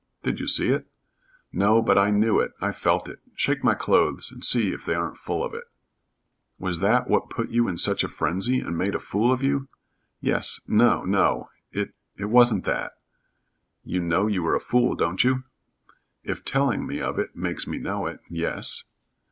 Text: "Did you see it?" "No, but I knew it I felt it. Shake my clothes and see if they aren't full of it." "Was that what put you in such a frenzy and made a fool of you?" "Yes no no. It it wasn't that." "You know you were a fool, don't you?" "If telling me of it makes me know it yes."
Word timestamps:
"Did 0.23 0.39
you 0.39 0.47
see 0.47 0.69
it?" 0.69 0.87
"No, 1.53 1.79
but 1.79 1.95
I 1.95 2.09
knew 2.09 2.39
it 2.39 2.53
I 2.59 2.71
felt 2.71 3.07
it. 3.07 3.19
Shake 3.35 3.63
my 3.63 3.75
clothes 3.75 4.31
and 4.31 4.43
see 4.43 4.73
if 4.73 4.83
they 4.83 4.95
aren't 4.95 5.15
full 5.19 5.43
of 5.43 5.53
it." 5.53 5.65
"Was 6.57 6.79
that 6.79 7.07
what 7.07 7.29
put 7.29 7.49
you 7.51 7.67
in 7.67 7.77
such 7.77 8.03
a 8.03 8.07
frenzy 8.09 8.61
and 8.61 8.75
made 8.75 8.95
a 8.95 8.99
fool 8.99 9.31
of 9.31 9.43
you?" 9.43 9.67
"Yes 10.19 10.59
no 10.67 11.03
no. 11.05 11.49
It 11.71 11.95
it 12.17 12.31
wasn't 12.31 12.65
that." 12.65 12.93
"You 13.83 13.99
know 13.99 14.25
you 14.25 14.41
were 14.41 14.55
a 14.55 14.59
fool, 14.59 14.95
don't 14.95 15.23
you?" 15.23 15.43
"If 16.23 16.43
telling 16.43 16.87
me 16.87 16.99
of 16.99 17.19
it 17.19 17.35
makes 17.35 17.67
me 17.67 17.77
know 17.77 18.07
it 18.07 18.21
yes." 18.27 18.85